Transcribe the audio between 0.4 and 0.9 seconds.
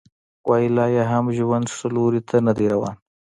وايي لا